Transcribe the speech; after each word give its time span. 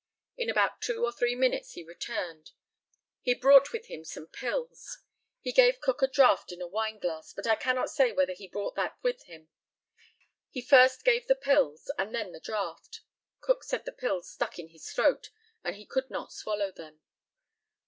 In 0.35 0.49
about 0.49 0.81
two 0.81 1.05
or 1.05 1.11
three 1.11 1.35
minutes 1.35 1.73
he 1.73 1.83
returned. 1.83 2.53
He 3.21 3.35
brought 3.35 3.71
with 3.71 3.85
him 3.85 4.03
some 4.03 4.25
pills. 4.25 4.97
He 5.41 5.51
gave 5.51 5.79
Cook 5.79 6.01
a 6.01 6.07
draught 6.07 6.51
in 6.51 6.59
a 6.59 6.65
wineglass, 6.65 7.33
but 7.33 7.45
I 7.45 7.55
cannot 7.55 7.87
say 7.91 8.11
whether 8.11 8.33
he 8.33 8.47
brought 8.47 8.73
that 8.73 8.97
with 9.03 9.21
him. 9.25 9.49
He 10.49 10.59
first 10.63 11.05
gave 11.05 11.27
the 11.27 11.35
pills, 11.35 11.91
and 11.99 12.15
then 12.15 12.31
the 12.31 12.39
draught. 12.39 13.01
Cook 13.41 13.63
said 13.63 13.85
the 13.85 13.91
pills 13.91 14.27
stuck 14.27 14.57
in 14.57 14.69
his 14.69 14.91
throat, 14.91 15.29
and 15.63 15.75
he 15.75 15.85
could 15.85 16.09
not 16.09 16.33
swallow 16.33 16.71
them. 16.71 17.01